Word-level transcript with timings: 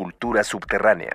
cultura 0.00 0.42
subterránea. 0.44 1.10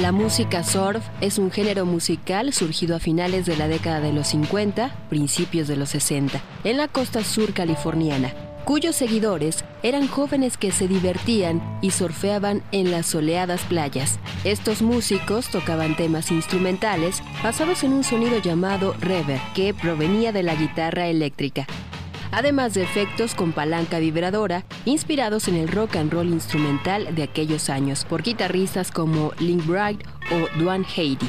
La 0.00 0.12
música 0.12 0.64
surf 0.64 1.04
es 1.20 1.36
un 1.36 1.50
género 1.50 1.84
musical 1.84 2.54
surgido 2.54 2.96
a 2.96 2.98
finales 2.98 3.44
de 3.44 3.54
la 3.58 3.68
década 3.68 4.00
de 4.00 4.14
los 4.14 4.28
50, 4.28 5.08
principios 5.10 5.68
de 5.68 5.76
los 5.76 5.90
60, 5.90 6.40
en 6.64 6.78
la 6.78 6.88
costa 6.88 7.22
sur 7.22 7.52
californiana, 7.52 8.32
cuyos 8.64 8.96
seguidores 8.96 9.62
eran 9.82 10.08
jóvenes 10.08 10.56
que 10.56 10.72
se 10.72 10.88
divertían 10.88 11.60
y 11.82 11.90
surfeaban 11.90 12.62
en 12.72 12.90
las 12.90 13.04
soleadas 13.04 13.60
playas. 13.64 14.18
Estos 14.44 14.80
músicos 14.80 15.50
tocaban 15.50 15.96
temas 15.96 16.30
instrumentales 16.30 17.22
basados 17.44 17.84
en 17.84 17.92
un 17.92 18.04
sonido 18.04 18.38
llamado 18.38 18.94
reverb, 19.00 19.38
que 19.54 19.74
provenía 19.74 20.32
de 20.32 20.44
la 20.44 20.54
guitarra 20.54 21.08
eléctrica 21.08 21.66
además 22.32 22.74
de 22.74 22.82
efectos 22.82 23.34
con 23.34 23.52
palanca 23.52 23.98
vibradora 23.98 24.64
inspirados 24.84 25.48
en 25.48 25.56
el 25.56 25.68
rock 25.68 25.96
and 25.96 26.12
roll 26.12 26.28
instrumental 26.28 27.14
de 27.14 27.22
aquellos 27.22 27.70
años 27.70 28.04
por 28.04 28.22
guitarristas 28.22 28.90
como 28.90 29.32
Link 29.38 29.64
Bright 29.66 30.02
o 30.30 30.58
Duane 30.58 30.86
Haiti. 30.96 31.28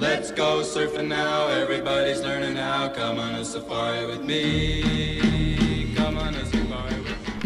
Let's 0.00 0.32
go 0.32 0.62
surfing 0.62 1.08
now, 1.08 1.48
everybody's 1.48 2.22
learning 2.22 2.56
how. 2.56 2.88
Come 2.88 3.18
on 3.18 3.34
a 3.34 3.44
safari 3.44 4.06
with 4.06 4.24
me. 4.24 5.39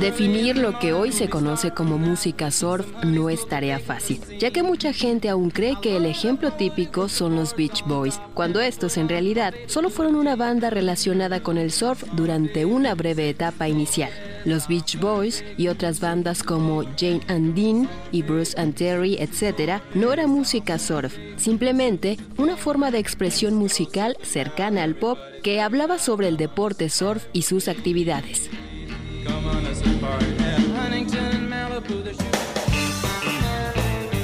Definir 0.04 0.58
lo 0.58 0.78
que 0.78 0.92
hoy 0.92 1.12
se 1.12 1.30
conoce 1.30 1.70
como 1.70 1.96
música 1.96 2.50
surf 2.50 2.86
no 3.04 3.30
es 3.30 3.48
tarea 3.48 3.78
fácil, 3.78 4.20
ya 4.38 4.50
que 4.50 4.62
mucha 4.62 4.92
gente 4.92 5.30
aún 5.30 5.48
cree 5.48 5.76
que 5.80 5.96
el 5.96 6.04
ejemplo 6.04 6.52
típico 6.52 7.08
son 7.08 7.36
los 7.36 7.56
Beach 7.56 7.82
Boys, 7.86 8.20
cuando 8.34 8.60
estos 8.60 8.98
en 8.98 9.08
realidad 9.08 9.54
solo 9.66 9.88
fueron 9.88 10.16
una 10.16 10.36
banda 10.36 10.68
relacionada 10.68 11.42
con 11.42 11.56
el 11.56 11.72
surf 11.72 12.04
durante 12.12 12.66
una 12.66 12.94
breve 12.94 13.30
etapa 13.30 13.66
inicial. 13.66 14.10
Los 14.44 14.68
Beach 14.68 15.00
Boys 15.00 15.42
y 15.56 15.68
otras 15.68 16.00
bandas 16.00 16.42
como 16.42 16.82
Jane 16.98 17.22
and 17.28 17.54
Dean 17.54 17.88
y 18.12 18.20
Bruce 18.20 18.60
and 18.60 18.74
Terry, 18.74 19.16
etc., 19.18 19.80
no 19.94 20.12
era 20.12 20.26
música 20.26 20.78
surf, 20.78 21.16
simplemente 21.38 22.18
una 22.36 22.58
forma 22.58 22.90
de 22.90 22.98
expresión 22.98 23.54
musical 23.54 24.18
cercana 24.22 24.82
al 24.82 24.96
pop 24.96 25.18
que 25.42 25.62
hablaba 25.62 25.98
sobre 25.98 26.28
el 26.28 26.36
deporte 26.36 26.90
surf 26.90 27.24
y 27.32 27.40
sus 27.40 27.68
actividades. 27.68 28.50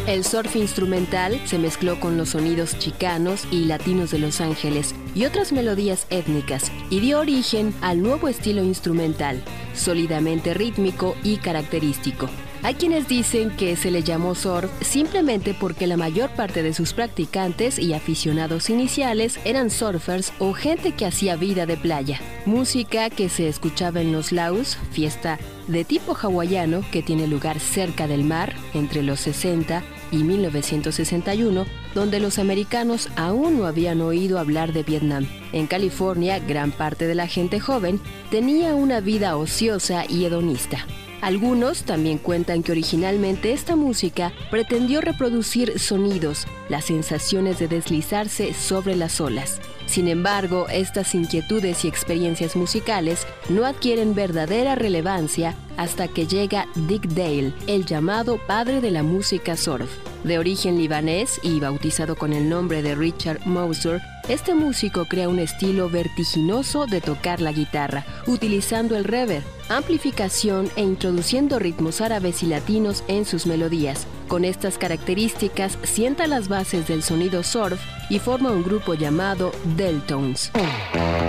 El 0.07 0.25
surf 0.25 0.57
instrumental 0.57 1.41
se 1.45 1.57
mezcló 1.57 2.01
con 2.01 2.17
los 2.17 2.31
sonidos 2.31 2.77
chicanos 2.79 3.47
y 3.53 3.67
latinos 3.67 4.11
de 4.11 4.19
Los 4.19 4.41
Ángeles 4.41 4.93
y 5.15 5.25
otras 5.25 5.53
melodías 5.53 6.09
étnicas 6.11 6.73
y 6.91 6.99
dio 6.99 7.21
origen 7.21 7.73
al 7.81 8.03
nuevo 8.03 8.27
estilo 8.27 8.65
instrumental, 8.65 9.41
sólidamente 9.73 10.53
rítmico 10.53 11.15
y 11.23 11.37
característico. 11.37 12.29
Hay 12.63 12.75
quienes 12.75 13.07
dicen 13.07 13.51
que 13.57 13.77
se 13.77 13.93
le 13.93 14.03
llamó 14.03 14.35
surf 14.35 14.71
simplemente 14.83 15.55
porque 15.55 15.87
la 15.87 15.97
mayor 15.97 16.31
parte 16.31 16.65
de 16.65 16.75
sus 16.75 16.93
practicantes 16.93 17.79
y 17.79 17.95
aficionados 17.95 18.69
iniciales 18.69 19.39
eran 19.45 19.71
surfers 19.71 20.33
o 20.41 20.55
gente 20.55 20.93
que 20.93 21.07
hacía 21.07 21.37
vida 21.37 21.67
de 21.67 21.77
playa. 21.77 22.21
Música 22.47 23.11
que 23.11 23.29
se 23.29 23.49
escuchaba 23.49 24.01
en 24.01 24.13
los 24.13 24.33
laus, 24.33 24.77
fiesta 24.91 25.39
de 25.71 25.85
tipo 25.85 26.15
hawaiano 26.15 26.85
que 26.91 27.03
tiene 27.03 27.27
lugar 27.27 27.61
cerca 27.61 28.07
del 28.07 28.25
mar 28.25 28.55
entre 28.75 29.03
los 29.03 29.21
60 29.21 29.83
y 30.11 30.19
1961, 30.19 31.67
donde 31.95 32.21
los 32.21 32.39
americanos 32.39 33.09
aún 33.17 33.59
no 33.59 33.67
habían 33.67 34.01
oído 34.01 34.39
hablar 34.39 34.73
de 34.73 34.83
Vietnam. 34.83 35.27
En 35.53 35.67
California, 35.67 36.39
gran 36.39 36.73
parte 36.73 37.07
de 37.07 37.15
la 37.15 37.27
gente 37.27 37.61
joven 37.61 38.01
tenía 38.31 38.75
una 38.75 39.01
vida 39.01 39.37
ociosa 39.37 40.05
y 40.09 40.25
hedonista. 40.25 40.87
Algunos 41.21 41.83
también 41.83 42.19
cuentan 42.19 42.63
que 42.63 42.73
originalmente 42.73 43.53
esta 43.53 43.77
música 43.77 44.33
pretendió 44.51 45.01
reproducir 45.03 45.79
sonidos, 45.79 46.47
las 46.69 46.87
sensaciones 46.87 47.59
de 47.59 47.69
deslizarse 47.69 48.55
sobre 48.55 48.97
las 48.97 49.21
olas. 49.21 49.61
Sin 49.91 50.07
embargo, 50.07 50.69
estas 50.71 51.17
inquietudes 51.17 51.85
y 51.85 51.89
experiencias 51.89 52.55
musicales 52.55 53.27
no 53.49 53.65
adquieren 53.65 54.15
verdadera 54.15 54.77
relevancia 54.77 55.57
hasta 55.77 56.07
que 56.07 56.29
llega 56.29 56.69
Dick 56.77 57.09
Dale, 57.09 57.53
el 57.67 57.87
llamado 57.87 58.39
padre 58.47 58.81
de 58.81 58.93
la 58.93 59.03
música 59.03 59.57
surf. 59.57 59.91
De 60.23 60.39
origen 60.39 60.79
libanés 60.79 61.41
y 61.43 61.59
bautizado 61.59 62.15
con 62.15 62.33
el 62.33 62.49
nombre 62.49 62.83
de 62.83 62.95
Richard 62.95 63.45
Moser, 63.47 64.01
este 64.31 64.55
músico 64.55 65.07
crea 65.07 65.29
un 65.29 65.41
estilo 65.41 65.91
vertiginoso 65.91 66.87
de 66.87 67.01
tocar 67.01 67.41
la 67.41 67.51
guitarra, 67.51 68.05
utilizando 68.29 68.97
el 68.97 69.03
reverb, 69.03 69.43
amplificación 69.69 70.71
e 70.77 70.83
introduciendo 70.83 71.59
ritmos 71.59 72.01
árabes 72.01 72.45
y 72.45 72.47
latinos 72.47 73.03
en 73.09 73.25
sus 73.25 73.47
melodías. 73.47 74.07
Con 74.29 74.45
estas 74.45 74.79
características 74.79 75.79
sienta 75.83 76.29
las 76.29 76.47
bases 76.47 76.87
del 76.87 77.03
sonido 77.03 77.43
surf 77.43 77.81
y 78.09 78.21
forma 78.21 78.53
un 78.53 78.63
grupo 78.63 78.95
llamado 78.95 79.51
Deltones. 79.77 80.53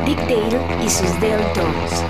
Dick 0.06 0.20
Dale 0.20 0.86
y 0.86 0.90
sus 0.90 1.20
Deltones. 1.20 2.04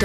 A 0.00 0.04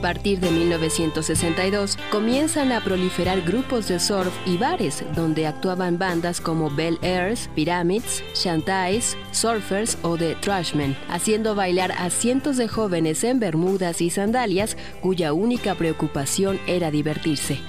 partir 0.00 0.40
de 0.40 0.50
1962 0.50 1.98
comienzan 2.10 2.72
a 2.72 2.82
proliferar 2.82 3.42
grupos 3.42 3.88
de 3.88 4.00
surf 4.00 4.32
y 4.46 4.56
bares 4.56 5.04
donde 5.14 5.46
actuaban 5.46 5.98
bandas 5.98 6.40
como 6.40 6.70
Bell 6.70 6.98
Airs, 7.02 7.50
Pyramids, 7.54 8.24
Shantais, 8.34 9.14
Surfers 9.30 9.98
o 10.00 10.16
The 10.16 10.36
Trashmen, 10.36 10.96
haciendo 11.10 11.54
bailar 11.54 11.92
a 11.92 12.08
cientos 12.08 12.56
de 12.56 12.68
jóvenes 12.68 13.24
en 13.24 13.40
bermudas 13.40 14.00
y 14.00 14.08
sandalias 14.08 14.78
cuya 15.02 15.34
única 15.34 15.74
preocupación 15.74 16.58
era 16.66 16.90
divertirse. 16.90 17.60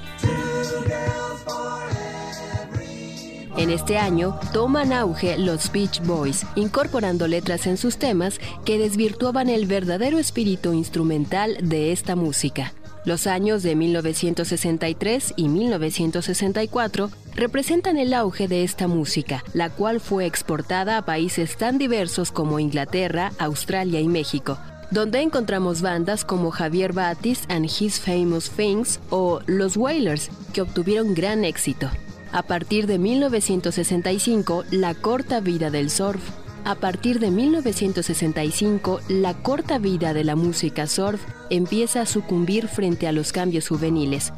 En 3.65 3.71
este 3.71 3.97
año 3.97 4.39
toman 4.53 4.94
auge 4.94 5.39
los 5.39 5.71
Beach 5.71 6.00
Boys, 6.06 6.45
incorporando 6.56 7.27
letras 7.27 7.65
en 7.65 7.77
sus 7.77 7.97
temas 7.97 8.39
que 8.63 8.77
desvirtuaban 8.77 9.50
el 9.50 9.65
verdadero 9.65 10.19
espíritu 10.19 10.71
instrumental 10.71 11.57
de 11.63 11.91
esta 11.91 12.15
música. 12.15 12.73
Los 13.06 13.25
años 13.25 13.63
de 13.63 13.75
1963 13.75 15.33
y 15.35 15.50
1964 15.50 17.09
representan 17.33 17.97
el 17.97 18.13
auge 18.13 18.47
de 18.47 18.63
esta 18.63 18.88
música, 18.88 19.44
la 19.56 19.71
cual 19.71 20.00
fue 20.00 20.27
exportada 20.27 21.00
a 21.00 21.06
países 21.06 21.57
tan 21.57 21.79
diversos 21.79 22.31
como 22.31 22.59
Inglaterra, 22.59 23.31
Australia 23.39 24.00
y 24.00 24.07
México, 24.07 24.59
donde 24.91 25.23
encontramos 25.23 25.81
bandas 25.81 26.23
como 26.23 26.51
Javier 26.51 26.94
Batis 26.94 27.45
and 27.50 27.65
His 27.65 28.00
Famous 28.00 28.51
Things 28.51 29.00
o 29.09 29.39
Los 29.47 29.75
Wailers, 29.75 30.29
que 30.53 30.61
obtuvieron 30.61 31.15
gran 31.15 31.44
éxito. 31.44 31.89
A 32.35 32.41
partir 32.43 32.85
de 32.85 32.99
1965, 32.99 34.65
la 34.69 34.93
corta 34.93 35.39
vida 35.39 35.69
del 35.71 35.89
surf. 35.89 36.21
A 36.65 36.75
partir 36.75 37.21
de 37.21 37.31
1965, 37.31 38.99
la 39.07 39.33
corta 39.35 39.77
vida 39.77 40.13
de 40.13 40.25
la 40.25 40.35
música 40.35 40.85
surf 40.85 41.21
empieza 41.49 42.01
a 42.01 42.05
sucumbir 42.05 42.67
frente 42.67 43.07
a 43.07 43.13
los 43.13 43.31
cambios 43.31 43.69
juveniles. 43.69 44.33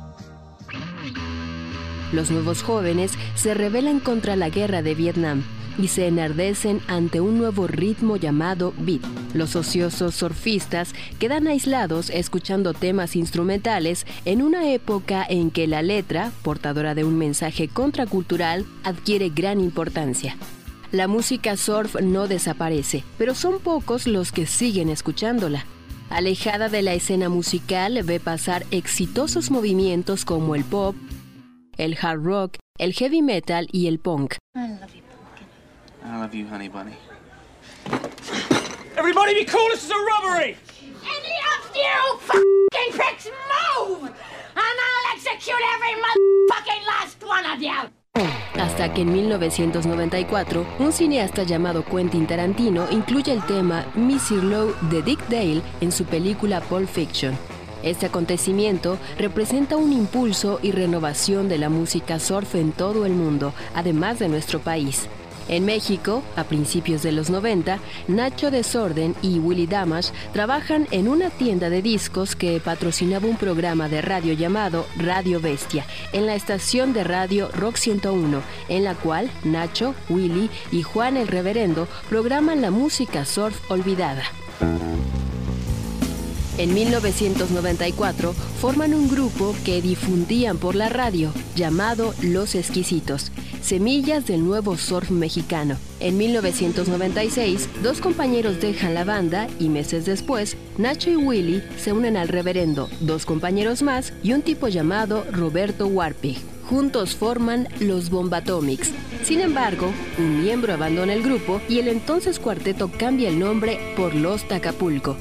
Los 2.14 2.30
nuevos 2.30 2.62
jóvenes 2.62 3.14
se 3.34 3.56
rebelan 3.56 4.00
contra 4.00 4.36
la 4.36 4.50
guerra 4.50 4.84
de 4.84 4.94
Vietnam 4.94 5.44
y 5.78 5.90
se 5.90 6.08
enardecen 6.08 6.82
ante 6.88 7.22
un 7.22 7.38
nuevo 7.38 7.68
ritmo 7.68 8.18
llamado 8.18 8.74
beat. 8.80 9.02
Los 9.34 9.56
ociosos 9.56 10.16
surfistas 10.16 10.94
quedan 11.20 11.48
aislados 11.48 12.10
escuchando 12.10 12.74
temas 12.74 13.16
instrumentales 13.16 14.06
en 14.26 14.42
una 14.42 14.72
época 14.72 15.26
en 15.28 15.52
que 15.52 15.68
la 15.68 15.82
letra, 15.82 16.32
portadora 16.42 16.96
de 16.96 17.04
un 17.04 17.18
mensaje 17.18 17.68
contracultural, 17.68 18.66
adquiere 18.84 19.30
gran 19.30 19.60
importancia. 19.60 20.36
La 20.92 21.08
música 21.08 21.58
surf 21.58 22.00
no 22.02 22.28
desaparece, 22.28 23.04
pero 23.18 23.36
son 23.36 23.60
pocos 23.60 24.08
los 24.08 24.32
que 24.32 24.46
siguen 24.46 24.90
escuchándola. 24.90 25.66
Alejada 26.10 26.70
de 26.70 26.82
la 26.82 26.94
escena 26.94 27.28
musical, 27.28 28.02
ve 28.04 28.22
pasar 28.22 28.66
exitosos 28.72 29.52
movimientos 29.52 30.24
como 30.24 30.56
el 30.56 30.64
pop, 30.64 30.96
el 31.78 31.98
hard 32.02 32.24
rock, 32.24 32.58
el 32.78 32.94
heavy 32.94 33.22
metal 33.22 33.68
y 33.72 33.88
el 33.88 34.00
punk. 34.00 34.36
I 36.10 36.18
love 36.18 36.34
you, 36.34 36.48
honey 36.48 36.70
bunny. 36.70 36.96
Everybody 38.96 39.34
be 39.34 39.44
cool, 39.44 39.68
this 39.70 39.84
is 39.84 39.92
a 39.92 39.96
robbery! 39.96 40.56
Any 41.04 41.36
of 41.54 41.76
you 41.76 42.18
fucking 42.20 42.94
pricks 42.94 43.28
move! 43.28 44.04
And 44.04 44.76
I'll 44.88 45.14
execute 45.14 45.60
every 45.76 45.96
motherfucking 46.02 46.88
last 46.88 47.24
one 47.24 47.46
of 47.46 47.62
you! 47.62 47.92
Hasta 48.58 48.94
que 48.94 49.02
en 49.02 49.12
1994, 49.12 50.66
un 50.80 50.94
cineasta 50.94 51.44
llamado 51.44 51.84
Quentin 51.84 52.26
Tarantino 52.26 52.88
incluye 52.90 53.34
el 53.34 53.46
tema 53.46 53.86
Missy 53.96 54.36
Low 54.36 54.74
de 54.90 55.02
Dick 55.02 55.20
Dale 55.28 55.62
en 55.82 55.92
su 55.92 56.06
película 56.06 56.62
Pulp 56.62 56.88
Fiction. 56.88 57.38
Este 57.84 58.06
acontecimiento 58.06 58.98
representa 59.20 59.76
un 59.76 59.92
impulso 59.92 60.60
y 60.64 60.72
renovación 60.72 61.50
de 61.50 61.58
la 61.58 61.70
música 61.70 62.18
surf 62.20 62.56
en 62.56 62.72
todo 62.72 63.06
el 63.06 63.12
mundo, 63.12 63.54
además 63.76 64.20
de 64.20 64.30
nuestro 64.30 64.60
país. 64.60 65.08
En 65.50 65.66
México, 65.66 66.24
a 66.36 66.44
principios 66.44 67.04
de 67.04 67.12
los 67.12 67.30
90, 67.30 67.80
Nacho 68.08 68.52
Desorden 68.52 69.16
y 69.22 69.40
Willy 69.40 69.68
Damash 69.68 70.10
trabajan 70.34 70.88
en 70.92 71.08
una 71.08 71.30
tienda 71.30 71.70
de 71.70 71.82
discos 71.82 72.36
que 72.36 72.60
patrocinaba 72.60 73.28
un 73.28 73.38
programa 73.38 73.90
de 73.90 74.02
radio 74.02 74.34
llamado 74.34 74.86
Radio 74.98 75.40
Bestia, 75.40 75.86
en 76.14 76.26
la 76.26 76.36
estación 76.36 76.94
de 76.94 77.04
radio 77.04 77.50
Rock 77.54 77.78
101, 77.78 78.42
en 78.70 78.84
la 78.84 78.96
cual 78.96 79.30
Nacho, 79.44 79.96
Willy 80.10 80.50
y 80.72 80.84
Juan 80.84 81.18
el 81.18 81.28
Reverendo 81.28 81.88
programan 82.10 82.62
la 82.62 82.72
música 82.72 83.26
surf 83.26 83.72
olvidada. 83.72 84.24
En 86.58 86.74
1994 86.74 88.34
forman 88.34 88.96
un 88.96 89.08
grupo 89.08 89.56
que 89.64 89.80
difundían 89.80 90.58
por 90.58 90.74
la 90.74 90.90
radio 90.90 91.32
llamado 91.56 92.16
Los 92.24 92.56
Exquisitos, 92.56 93.32
semillas 93.62 94.26
del 94.26 94.44
nuevo 94.44 94.76
surf 94.76 95.12
mexicano. 95.12 95.78
En 96.00 96.18
1996, 96.18 97.70
dos 97.84 98.02
compañeros 98.02 98.60
dejan 98.60 98.96
la 98.96 99.04
banda 99.04 99.48
y 99.60 99.70
meses 99.70 100.06
después, 100.06 100.58
Nacho 100.80 101.12
y 101.12 101.16
Willy 101.16 101.62
se 101.78 101.94
unen 101.94 102.18
al 102.18 102.28
reverendo, 102.28 102.90
dos 103.02 103.28
compañeros 103.28 103.84
más 103.84 104.12
y 104.24 104.34
un 104.34 104.42
tipo 104.42 104.68
llamado 104.68 105.26
Roberto 105.32 105.86
Warpig. 105.86 106.38
Juntos 106.68 107.16
forman 107.16 107.68
los 107.80 108.10
Bombatomics. 108.10 108.92
Sin 109.24 109.42
embargo, 109.42 109.92
un 110.18 110.42
miembro 110.42 110.74
abandona 110.74 111.14
el 111.14 111.22
grupo 111.22 111.62
y 111.70 111.78
el 111.80 111.88
entonces 111.88 112.40
cuarteto 112.40 112.92
cambia 112.98 113.30
el 113.30 113.38
nombre 113.38 113.80
por 113.96 114.16
Los 114.16 114.48
Tacapulco 114.48 115.16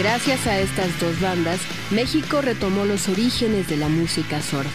Gracias 0.00 0.46
a 0.46 0.58
estas 0.58 0.98
dos 0.98 1.20
bandas, 1.20 1.60
México 1.90 2.40
retomó 2.40 2.86
los 2.86 3.06
orígenes 3.10 3.68
de 3.68 3.76
la 3.76 3.90
música 3.90 4.40
surf. 4.40 4.66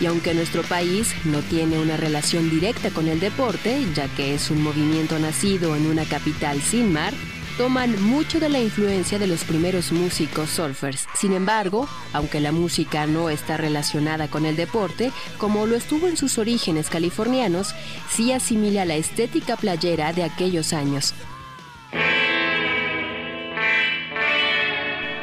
Y 0.00 0.06
aunque 0.06 0.32
nuestro 0.32 0.62
país 0.62 1.14
no 1.26 1.40
tiene 1.42 1.78
una 1.78 1.98
relación 1.98 2.48
directa 2.48 2.88
con 2.88 3.06
el 3.06 3.20
deporte, 3.20 3.84
ya 3.94 4.08
que 4.08 4.34
es 4.34 4.50
un 4.50 4.62
movimiento 4.62 5.18
nacido 5.18 5.76
en 5.76 5.84
una 5.84 6.06
capital 6.06 6.62
sin 6.62 6.94
mar, 6.94 7.12
toman 7.58 8.02
mucho 8.02 8.40
de 8.40 8.48
la 8.48 8.58
influencia 8.58 9.18
de 9.18 9.26
los 9.26 9.44
primeros 9.44 9.92
músicos 9.92 10.48
surfers. 10.48 11.06
Sin 11.14 11.34
embargo, 11.34 11.86
aunque 12.14 12.40
la 12.40 12.50
música 12.50 13.06
no 13.06 13.28
está 13.28 13.58
relacionada 13.58 14.28
con 14.28 14.46
el 14.46 14.56
deporte, 14.56 15.12
como 15.36 15.66
lo 15.66 15.76
estuvo 15.76 16.08
en 16.08 16.16
sus 16.16 16.38
orígenes 16.38 16.88
californianos, 16.88 17.74
sí 18.08 18.32
asimila 18.32 18.86
la 18.86 18.96
estética 18.96 19.58
playera 19.58 20.14
de 20.14 20.24
aquellos 20.24 20.72
años. 20.72 21.12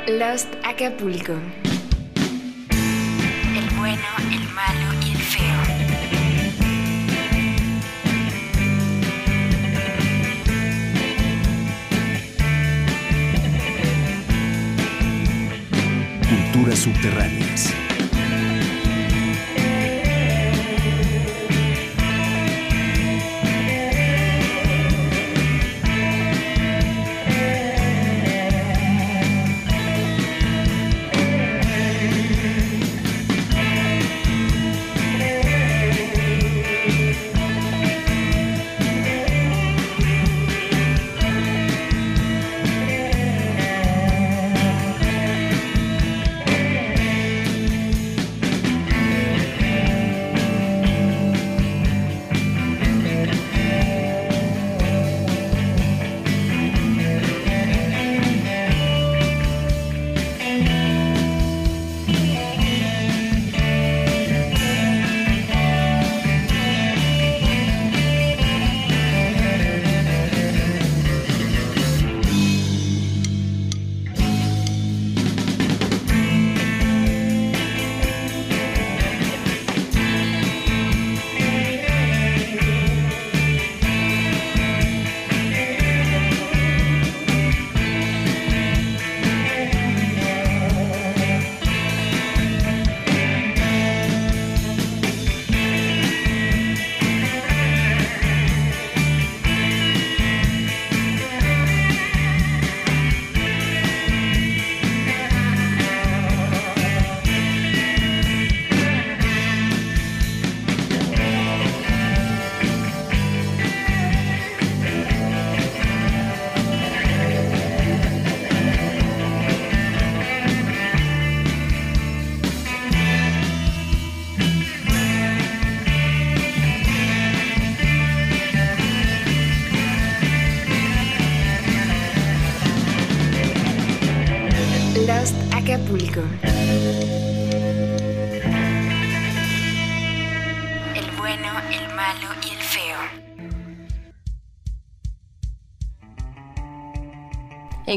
Lost 0.07 0.48
Acapulco. 0.63 1.33
El 3.57 3.69
bueno, 3.77 4.07
el 4.31 4.48
malo 4.54 4.94
y 5.06 5.12
el 5.12 5.18
feo. 5.18 5.62
Culturas 16.29 16.79
subterráneas. 16.79 17.87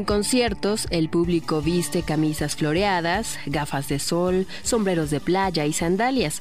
En 0.00 0.07
conciertos, 0.07 0.87
el 0.88 1.11
público 1.11 1.61
viste 1.61 2.00
camisas 2.00 2.57
floreadas, 2.57 3.38
gafas 3.45 3.87
de 3.88 3.99
sol, 3.99 4.47
sombreros 4.62 5.11
de 5.11 5.21
playa 5.21 5.66
y 5.66 5.75
sandalias. 5.75 6.40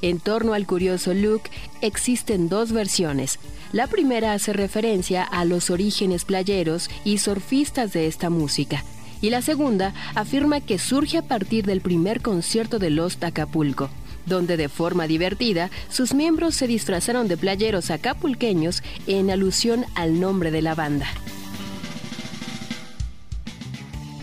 En 0.00 0.20
torno 0.20 0.54
al 0.54 0.64
curioso 0.64 1.12
look 1.12 1.42
existen 1.80 2.48
dos 2.48 2.70
versiones. 2.70 3.40
La 3.72 3.88
primera 3.88 4.32
hace 4.32 4.52
referencia 4.52 5.24
a 5.24 5.44
los 5.44 5.70
orígenes 5.70 6.24
playeros 6.24 6.88
y 7.02 7.18
surfistas 7.18 7.92
de 7.92 8.06
esta 8.06 8.30
música. 8.30 8.84
Y 9.20 9.30
la 9.30 9.42
segunda 9.42 9.92
afirma 10.14 10.60
que 10.60 10.78
surge 10.78 11.18
a 11.18 11.22
partir 11.22 11.66
del 11.66 11.80
primer 11.80 12.22
concierto 12.22 12.78
de 12.78 12.90
Los 12.90 13.20
Acapulco, 13.20 13.90
donde 14.26 14.56
de 14.56 14.68
forma 14.68 15.08
divertida 15.08 15.68
sus 15.88 16.14
miembros 16.14 16.54
se 16.54 16.68
disfrazaron 16.68 17.26
de 17.26 17.36
playeros 17.36 17.90
acapulqueños 17.90 18.84
en 19.08 19.32
alusión 19.32 19.84
al 19.96 20.20
nombre 20.20 20.52
de 20.52 20.62
la 20.62 20.76
banda. 20.76 21.08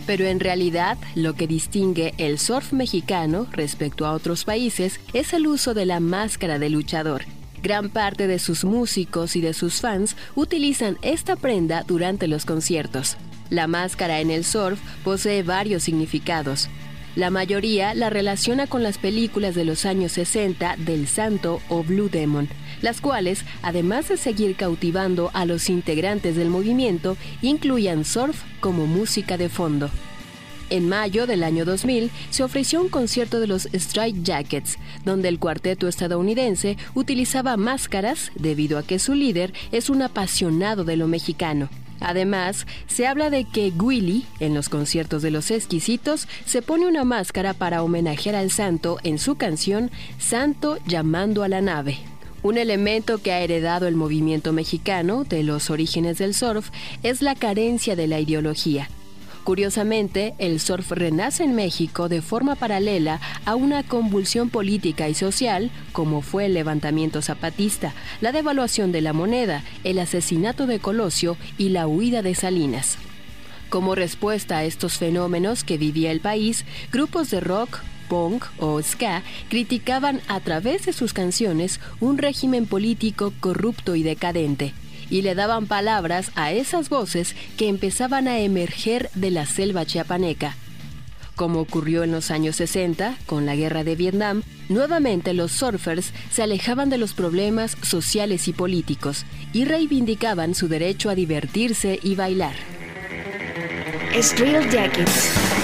Pero 0.08 0.24
en 0.24 0.40
realidad, 0.40 0.96
lo 1.14 1.34
que 1.34 1.46
distingue 1.46 2.14
el 2.16 2.38
surf 2.38 2.72
mexicano 2.72 3.46
respecto 3.52 4.06
a 4.06 4.12
otros 4.12 4.46
países 4.46 5.00
es 5.12 5.34
el 5.34 5.46
uso 5.46 5.74
de 5.74 5.84
la 5.84 6.00
máscara 6.00 6.58
de 6.58 6.70
luchador. 6.70 7.26
Gran 7.62 7.90
parte 7.90 8.26
de 8.26 8.38
sus 8.38 8.64
músicos 8.64 9.36
y 9.36 9.42
de 9.42 9.52
sus 9.52 9.82
fans 9.82 10.16
utilizan 10.34 10.96
esta 11.02 11.36
prenda 11.36 11.84
durante 11.86 12.26
los 12.26 12.46
conciertos. 12.46 13.18
La 13.50 13.66
máscara 13.66 14.20
en 14.20 14.30
el 14.30 14.46
surf 14.46 14.80
posee 15.04 15.42
varios 15.42 15.82
significados. 15.82 16.70
La 17.18 17.30
mayoría 17.30 17.94
la 17.94 18.10
relaciona 18.10 18.68
con 18.68 18.84
las 18.84 18.96
películas 18.96 19.56
de 19.56 19.64
los 19.64 19.86
años 19.86 20.12
60 20.12 20.76
del 20.78 21.08
Santo 21.08 21.60
o 21.68 21.82
Blue 21.82 22.08
Demon, 22.08 22.48
las 22.80 23.00
cuales, 23.00 23.44
además 23.60 24.08
de 24.08 24.16
seguir 24.16 24.54
cautivando 24.54 25.32
a 25.34 25.44
los 25.44 25.68
integrantes 25.68 26.36
del 26.36 26.48
movimiento, 26.48 27.16
incluían 27.42 28.04
surf 28.04 28.44
como 28.60 28.86
música 28.86 29.36
de 29.36 29.48
fondo. 29.48 29.90
En 30.70 30.88
mayo 30.88 31.26
del 31.26 31.42
año 31.42 31.64
2000 31.64 32.12
se 32.30 32.44
ofreció 32.44 32.80
un 32.80 32.88
concierto 32.88 33.40
de 33.40 33.48
los 33.48 33.66
Strike 33.72 34.22
Jackets, 34.22 34.78
donde 35.04 35.26
el 35.26 35.40
cuarteto 35.40 35.88
estadounidense 35.88 36.76
utilizaba 36.94 37.56
máscaras 37.56 38.30
debido 38.36 38.78
a 38.78 38.84
que 38.84 39.00
su 39.00 39.14
líder 39.14 39.52
es 39.72 39.90
un 39.90 40.02
apasionado 40.02 40.84
de 40.84 40.96
lo 40.96 41.08
mexicano. 41.08 41.68
Además, 42.00 42.66
se 42.86 43.06
habla 43.06 43.30
de 43.30 43.44
que 43.44 43.72
Willy, 43.76 44.24
en 44.40 44.54
los 44.54 44.68
conciertos 44.68 45.22
de 45.22 45.30
los 45.30 45.50
exquisitos, 45.50 46.28
se 46.44 46.62
pone 46.62 46.86
una 46.86 47.04
máscara 47.04 47.54
para 47.54 47.82
homenajear 47.82 48.34
al 48.34 48.50
santo 48.50 48.98
en 49.02 49.18
su 49.18 49.36
canción 49.36 49.90
Santo 50.18 50.78
llamando 50.86 51.42
a 51.42 51.48
la 51.48 51.60
nave. 51.60 51.98
Un 52.42 52.56
elemento 52.56 53.18
que 53.18 53.32
ha 53.32 53.40
heredado 53.40 53.88
el 53.88 53.96
movimiento 53.96 54.52
mexicano 54.52 55.24
de 55.24 55.42
los 55.42 55.70
orígenes 55.70 56.18
del 56.18 56.34
surf 56.34 56.70
es 57.02 57.20
la 57.20 57.34
carencia 57.34 57.96
de 57.96 58.06
la 58.06 58.20
ideología. 58.20 58.88
Curiosamente, 59.48 60.34
el 60.36 60.60
surf 60.60 60.90
renace 60.90 61.42
en 61.42 61.54
México 61.54 62.10
de 62.10 62.20
forma 62.20 62.54
paralela 62.54 63.18
a 63.46 63.54
una 63.54 63.82
convulsión 63.82 64.50
política 64.50 65.08
y 65.08 65.14
social, 65.14 65.70
como 65.92 66.20
fue 66.20 66.44
el 66.44 66.52
levantamiento 66.52 67.22
zapatista, 67.22 67.94
la 68.20 68.30
devaluación 68.30 68.92
de 68.92 69.00
la 69.00 69.14
moneda, 69.14 69.64
el 69.84 70.00
asesinato 70.00 70.66
de 70.66 70.80
Colosio 70.80 71.38
y 71.56 71.70
la 71.70 71.86
huida 71.86 72.20
de 72.20 72.34
Salinas. 72.34 72.98
Como 73.70 73.94
respuesta 73.94 74.58
a 74.58 74.64
estos 74.64 74.98
fenómenos 74.98 75.64
que 75.64 75.78
vivía 75.78 76.10
el 76.10 76.20
país, 76.20 76.66
grupos 76.92 77.30
de 77.30 77.40
rock, 77.40 77.78
punk 78.10 78.44
o 78.58 78.82
ska 78.82 79.22
criticaban 79.48 80.20
a 80.28 80.40
través 80.40 80.84
de 80.84 80.92
sus 80.92 81.14
canciones 81.14 81.80
un 82.00 82.18
régimen 82.18 82.66
político 82.66 83.32
corrupto 83.40 83.94
y 83.94 84.02
decadente 84.02 84.74
y 85.10 85.22
le 85.22 85.34
daban 85.34 85.66
palabras 85.66 86.30
a 86.34 86.52
esas 86.52 86.88
voces 86.88 87.34
que 87.56 87.68
empezaban 87.68 88.28
a 88.28 88.38
emerger 88.40 89.10
de 89.14 89.30
la 89.30 89.46
selva 89.46 89.84
chiapaneca. 89.84 90.56
Como 91.36 91.60
ocurrió 91.60 92.02
en 92.02 92.10
los 92.10 92.32
años 92.32 92.56
60 92.56 93.16
con 93.26 93.46
la 93.46 93.54
guerra 93.54 93.84
de 93.84 93.94
Vietnam, 93.94 94.42
nuevamente 94.68 95.34
los 95.34 95.52
surfers 95.52 96.12
se 96.32 96.42
alejaban 96.42 96.90
de 96.90 96.98
los 96.98 97.14
problemas 97.14 97.76
sociales 97.82 98.48
y 98.48 98.52
políticos 98.52 99.24
y 99.52 99.64
reivindicaban 99.64 100.56
su 100.56 100.66
derecho 100.66 101.10
a 101.10 101.14
divertirse 101.14 102.00
y 102.02 102.16
bailar. 102.16 102.56
Steel 104.20 104.68
Jackets. 104.68 105.57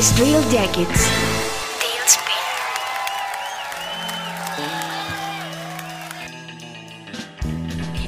Steel 0.00 0.40
Jackets. 0.50 1.10
Tailspin. 1.78 2.32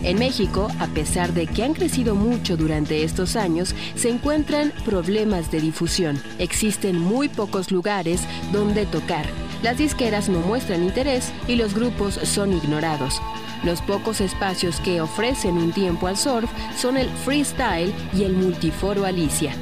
En 0.03 0.19
México, 0.19 0.69
a 0.81 0.87
pesar 0.87 1.35
de 1.35 1.47
que 1.47 1.63
han 1.63 1.75
crecido 1.75 2.15
mucho 2.15 2.57
durante 2.57 3.05
estos 3.05 3.37
años, 3.37 3.75
se 3.95 4.09
encuentran 4.09 4.73
problemas 4.87 5.51
de 5.51 5.61
difusión. 5.61 6.19
Existen 6.39 6.97
muy 6.97 7.29
pocos 7.29 7.71
lugares 7.71 8.23
donde 8.53 8.87
tocar. 8.87 9.27
Las 9.63 9.77
disqueras 9.77 10.31
no 10.31 10.39
muestran 10.39 10.83
interés 10.83 11.31
y 11.47 11.57
los 11.57 11.75
grupos 11.75 12.15
son 12.23 12.55
ignorados. 12.55 13.21
Los 13.65 13.83
pocos 13.83 14.23
espacios 14.23 14.81
que 14.81 15.03
ofrecen 15.03 15.59
un 15.59 15.73
tiempo 15.73 16.07
al 16.07 16.17
surf 16.17 16.51
son 16.75 16.97
el 16.97 17.11
freestyle 17.11 17.93
y 18.15 18.25
el 18.25 18.33
multiforo 18.33 19.05
Alicia. 19.05 19.55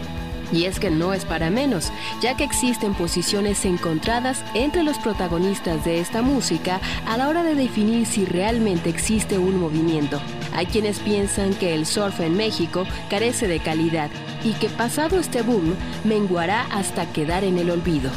Y 0.53 0.65
es 0.65 0.81
que 0.81 0.91
no 0.91 1.13
es 1.13 1.25
para 1.25 1.51
menos, 1.51 1.93
ya 2.21 2.37
que 2.37 2.45
existen 2.45 2.95
posiciones 2.95 3.65
encontradas 3.65 4.45
entre 4.55 4.83
los 4.83 4.99
protagonistas 4.99 5.85
de 5.85 6.01
esta 6.01 6.23
música 6.23 6.81
a 7.07 7.17
la 7.17 7.29
hora 7.29 7.43
de 7.43 7.55
definir 7.55 8.07
si 8.07 8.25
realmente 8.25 8.91
existe 8.91 9.39
un 9.39 9.59
movimiento. 9.61 10.21
Hay 10.53 10.67
quienes 10.67 10.99
piensan 10.99 11.55
que 11.55 11.75
el 11.75 11.87
surf 11.87 12.21
en 12.21 12.37
México 12.37 12.87
carece 13.09 13.49
de 13.49 13.61
calidad 13.61 14.11
y 14.45 14.53
que 14.55 14.69
pasado 14.69 15.19
este 15.19 15.43
boom 15.43 15.75
menguará 16.05 16.67
hasta 16.73 17.07
quedar 17.13 17.45
en 17.45 17.59
el 17.59 17.71
olvido. 17.71 18.11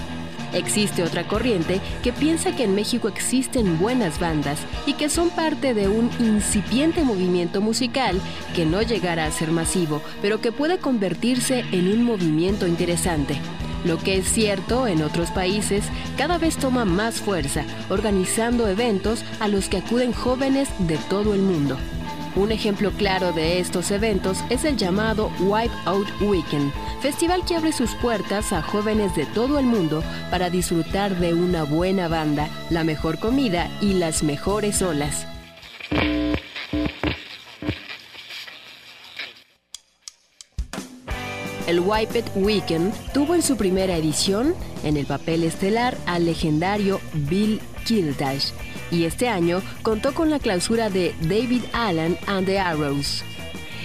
Existe 0.53 1.03
otra 1.03 1.27
corriente 1.27 1.81
que 2.03 2.13
piensa 2.13 2.55
que 2.55 2.63
en 2.63 2.75
México 2.75 3.07
existen 3.07 3.79
buenas 3.79 4.19
bandas 4.19 4.59
y 4.85 4.93
que 4.93 5.09
son 5.09 5.29
parte 5.29 5.73
de 5.73 5.87
un 5.87 6.09
incipiente 6.19 7.03
movimiento 7.03 7.61
musical 7.61 8.19
que 8.55 8.65
no 8.65 8.81
llegará 8.81 9.25
a 9.25 9.31
ser 9.31 9.51
masivo, 9.51 10.01
pero 10.21 10.41
que 10.41 10.51
puede 10.51 10.77
convertirse 10.77 11.65
en 11.71 11.87
un 11.87 12.03
movimiento 12.03 12.67
interesante. 12.67 13.37
Lo 13.83 13.97
que 13.97 14.17
es 14.17 14.31
cierto 14.31 14.87
en 14.87 15.01
otros 15.01 15.31
países 15.31 15.83
cada 16.17 16.37
vez 16.37 16.55
toma 16.57 16.85
más 16.85 17.15
fuerza, 17.15 17.65
organizando 17.89 18.67
eventos 18.67 19.25
a 19.39 19.47
los 19.47 19.67
que 19.67 19.77
acuden 19.77 20.13
jóvenes 20.13 20.69
de 20.79 20.97
todo 21.09 21.33
el 21.33 21.41
mundo. 21.41 21.77
Un 22.35 22.51
ejemplo 22.51 22.91
claro 22.91 23.31
de 23.31 23.59
estos 23.59 23.91
eventos 23.91 24.39
es 24.49 24.65
el 24.65 24.75
llamado 24.75 25.29
Wipe 25.41 25.73
Out 25.85 26.07
Weekend, 26.19 26.73
festival 26.99 27.45
que 27.45 27.55
abre 27.55 27.71
sus 27.71 27.93
puertas 27.95 28.51
a 28.51 28.63
jóvenes 28.63 29.15
de 29.15 29.27
todo 29.27 29.59
el 29.59 29.65
mundo 29.67 30.03
para 30.31 30.49
disfrutar 30.49 31.15
de 31.19 31.35
una 31.35 31.63
buena 31.63 32.07
banda, 32.07 32.49
la 32.71 32.83
mejor 32.83 33.19
comida 33.19 33.69
y 33.81 33.93
las 33.93 34.23
mejores 34.23 34.81
olas. 34.81 35.27
El 41.67 41.81
Wipe 41.81 42.19
It 42.19 42.25
Weekend 42.35 42.93
tuvo 43.13 43.35
en 43.35 43.43
su 43.43 43.57
primera 43.57 43.95
edición, 43.95 44.55
en 44.83 44.97
el 44.97 45.05
papel 45.05 45.43
estelar, 45.43 45.95
al 46.07 46.25
legendario 46.25 46.99
Bill 47.13 47.61
Kildash, 47.85 48.51
y 48.93 49.05
este 49.05 49.27
año 49.27 49.61
contó 49.81 50.13
con 50.13 50.29
la 50.29 50.39
clausura 50.39 50.89
de 50.89 51.15
David 51.21 51.63
Allen 51.73 52.17
and 52.27 52.45
the 52.45 52.59
Arrows. 52.59 53.23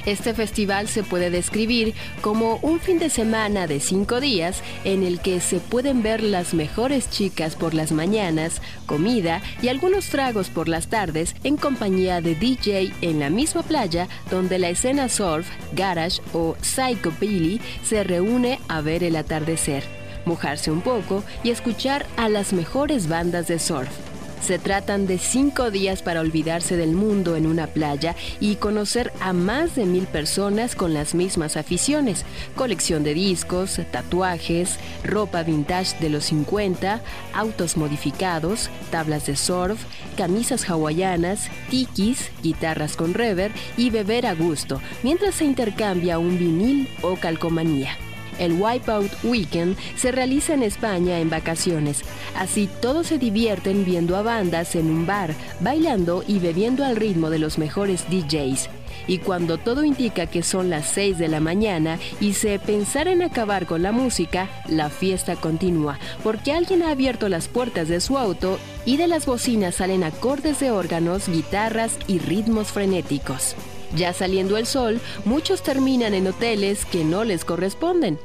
Este 0.06 0.32
festival 0.32 0.88
se 0.88 1.02
puede 1.02 1.28
describir 1.28 1.92
como 2.22 2.56
un 2.62 2.80
fin 2.80 2.98
de 2.98 3.10
semana 3.10 3.66
de 3.66 3.78
cinco 3.78 4.20
días 4.20 4.62
en 4.84 5.02
el 5.02 5.20
que 5.20 5.40
se 5.40 5.60
pueden 5.60 6.02
ver 6.02 6.22
las 6.22 6.54
mejores 6.54 7.10
chicas 7.10 7.56
por 7.56 7.74
las 7.74 7.92
mañanas, 7.92 8.62
comida 8.86 9.42
y 9.60 9.68
algunos 9.68 10.08
tragos 10.08 10.48
por 10.48 10.66
las 10.68 10.88
tardes 10.88 11.34
en 11.44 11.58
compañía 11.58 12.22
de 12.22 12.34
DJ 12.34 12.92
en 13.02 13.20
la 13.20 13.28
misma 13.28 13.62
playa 13.62 14.08
donde 14.30 14.58
la 14.58 14.70
escena 14.70 15.10
surf, 15.10 15.46
garage 15.72 16.22
o 16.32 16.56
psychobilly 16.62 17.60
se 17.82 18.02
reúne 18.02 18.60
a 18.68 18.80
ver 18.80 19.04
el 19.04 19.14
atardecer, 19.14 19.84
mojarse 20.24 20.70
un 20.70 20.80
poco 20.80 21.22
y 21.42 21.50
escuchar 21.50 22.06
a 22.16 22.30
las 22.30 22.54
mejores 22.54 23.08
bandas 23.08 23.46
de 23.48 23.58
surf. 23.58 24.07
Se 24.40 24.59
tratan 24.59 25.07
de 25.07 25.18
cinco 25.18 25.70
días 25.70 26.03
para 26.03 26.20
olvidarse 26.20 26.77
del 26.77 26.92
mundo 26.92 27.37
en 27.37 27.46
una 27.46 27.66
playa 27.66 28.16
y 28.40 28.57
conocer 28.57 29.12
a 29.20 29.33
más 29.33 29.74
de 29.74 29.85
mil 29.85 30.07
personas 30.07 30.74
con 30.74 30.94
las 30.94 31.14
mismas 31.14 31.57
aficiones. 31.57 32.24
Colección 32.55 33.05
de 33.05 33.14
discos, 33.14 33.81
tatuajes, 33.90 34.79
ropa 35.05 35.42
vintage 35.42 35.98
de 36.01 36.09
los 36.09 36.24
50, 36.27 37.03
autos 37.35 37.77
modificados, 37.77 38.70
tablas 38.90 39.27
de 39.27 39.37
surf, 39.37 39.79
camisas 40.16 40.68
hawaianas, 40.70 41.51
tikis, 41.68 42.31
guitarras 42.42 42.96
con 42.96 43.14
reverb 43.14 43.53
y 43.77 43.90
beber 43.90 44.27
a 44.27 44.35
gusto, 44.35 44.81
mientras 45.03 45.35
se 45.35 45.44
intercambia 45.44 46.18
un 46.18 46.38
vinil 46.38 46.88
o 47.03 47.16
calcomanía. 47.16 48.07
El 48.38 48.53
Wipeout 48.53 49.11
Weekend 49.24 49.77
se 49.96 50.12
realiza 50.12 50.55
en 50.55 50.62
España 50.62 51.18
en 51.20 51.31
vacaciones. 51.31 52.03
Así 52.37 52.68
todos 52.81 53.09
se 53.09 53.18
divierten 53.18 53.85
viendo 53.85 54.16
a 54.16 54.22
bandas 54.22 54.74
en 54.74 54.90
un 54.90 55.07
bar, 55.07 55.35
bailando 55.61 56.24
y 56.27 56.38
bebiendo 56.38 56.85
al 56.85 56.96
ritmo 56.96 57.31
de 57.31 57.38
los 57.38 57.59
mejores 57.59 58.05
DJs. 58.11 58.70
Y 59.07 59.18
cuando 59.18 59.59
todo 59.59 59.85
indica 59.85 60.27
que 60.27 60.42
son 60.42 60.70
las 60.70 60.87
6 60.88 61.18
de 61.18 61.29
la 61.29 61.40
mañana 61.40 61.98
y 62.20 62.35
se 62.35 62.59
pensar 62.59 63.09
en 63.09 63.22
acabar 63.22 63.66
con 63.66 63.83
la 63.83 63.92
música, 63.92 64.48
la 64.68 64.90
fiesta 64.90 65.37
continúa, 65.37 65.98
porque 66.22 66.53
alguien 66.53 66.83
ha 66.83 66.90
abierto 66.90 67.29
las 67.29 67.48
puertas 67.48 67.88
de 67.88 68.01
su 68.01 68.18
auto 68.18 68.59
y 68.85 68.96
de 68.96 69.07
las 69.07 69.27
bocinas 69.27 69.77
salen 69.77 70.05
acordes 70.05 70.61
de 70.61 70.70
órganos, 70.70 71.29
guitarras 71.29 71.98
y 72.07 72.18
ritmos 72.18 72.68
frenéticos. 72.68 73.55
Ya 73.96 74.12
saliendo 74.12 74.59
el 74.59 74.66
sol, 74.66 75.01
muchos 75.24 75.62
terminan 75.62 76.12
en 76.12 76.27
hoteles 76.27 76.85
que 76.85 77.05
no 77.05 77.24
les 77.24 77.44
corresponden. 77.44 78.18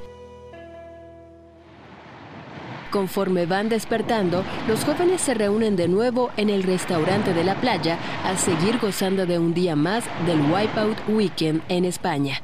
Conforme 2.93 3.47
van 3.47 3.69
despertando, 3.69 4.43
los 4.67 4.85
jóvenes 4.85 5.19
se 5.19 5.33
reúnen 5.33 5.75
de 5.75 5.87
nuevo 5.87 6.29
en 6.37 6.51
el 6.51 6.61
restaurante 6.61 7.33
de 7.33 7.43
la 7.43 7.55
playa 7.55 7.97
a 8.23 8.37
seguir 8.37 8.77
gozando 8.77 9.25
de 9.25 9.39
un 9.39 9.55
día 9.55 9.75
más 9.75 10.03
del 10.27 10.39
Wipeout 10.41 10.97
Weekend 11.07 11.63
en 11.69 11.85
España. 11.85 12.43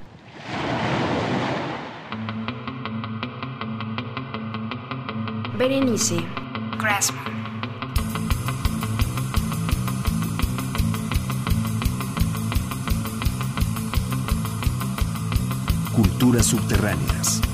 Berenice. 5.56 6.18
Grassman. 6.80 7.26
Culturas 15.94 16.48
subterráneas. 16.48 17.49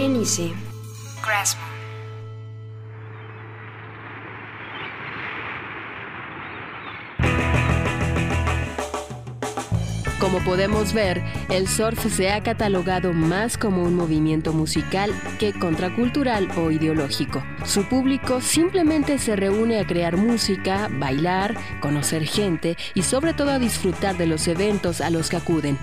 Berenice. 0.00 0.50
Grassmore. 1.22 1.68
Como 10.18 10.38
podemos 10.40 10.94
ver, 10.94 11.22
el 11.50 11.68
surf 11.68 12.06
se 12.10 12.30
ha 12.30 12.42
catalogado 12.42 13.12
más 13.12 13.58
como 13.58 13.82
un 13.82 13.94
movimiento 13.94 14.54
musical 14.54 15.12
que 15.38 15.52
contracultural 15.52 16.48
o 16.56 16.70
ideológico. 16.70 17.42
Su 17.66 17.84
público 17.84 18.40
simplemente 18.40 19.18
se 19.18 19.36
reúne 19.36 19.80
a 19.80 19.86
crear 19.86 20.16
música, 20.16 20.88
bailar, 20.90 21.58
conocer 21.82 22.24
gente 22.24 22.78
y 22.94 23.02
sobre 23.02 23.34
todo 23.34 23.50
a 23.50 23.58
disfrutar 23.58 24.16
de 24.16 24.26
los 24.26 24.48
eventos 24.48 25.02
a 25.02 25.10
los 25.10 25.28
que 25.28 25.36
acuden. 25.36 25.78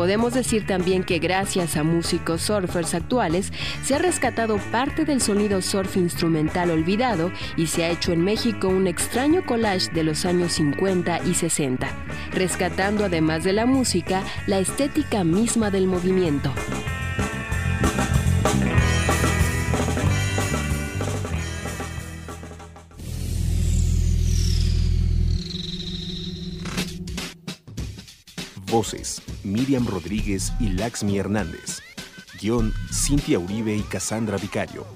Podemos 0.00 0.32
decir 0.32 0.64
también 0.64 1.04
que 1.04 1.18
gracias 1.18 1.76
a 1.76 1.82
músicos 1.82 2.40
surfers 2.40 2.94
actuales 2.94 3.52
se 3.84 3.94
ha 3.94 3.98
rescatado 3.98 4.56
parte 4.72 5.04
del 5.04 5.20
sonido 5.20 5.60
surf 5.60 5.98
instrumental 5.98 6.70
olvidado 6.70 7.30
y 7.58 7.66
se 7.66 7.84
ha 7.84 7.90
hecho 7.90 8.12
en 8.12 8.24
México 8.24 8.68
un 8.68 8.86
extraño 8.86 9.44
collage 9.44 9.90
de 9.92 10.02
los 10.02 10.24
años 10.24 10.52
50 10.52 11.26
y 11.26 11.34
60, 11.34 11.86
rescatando 12.32 13.04
además 13.04 13.44
de 13.44 13.52
la 13.52 13.66
música 13.66 14.22
la 14.46 14.58
estética 14.58 15.22
misma 15.22 15.70
del 15.70 15.86
movimiento. 15.86 16.50
Miriam 29.44 29.86
Rodríguez 29.86 30.52
y 30.58 30.70
Laxmi 30.70 31.18
Hernández. 31.18 31.80
Guión, 32.40 32.72
Cintia 32.90 33.38
Uribe 33.38 33.76
y 33.76 33.82
Cassandra 33.82 34.38
Vicario. 34.38 34.86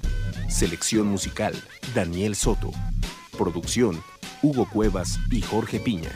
Selección 0.49 1.05
musical, 1.05 1.53
Daniel 1.93 2.35
Soto. 2.35 2.71
Producción, 3.37 4.01
Hugo 4.41 4.67
Cuevas 4.67 5.19
y 5.29 5.41
Jorge 5.41 5.79
Piña. 5.79 6.09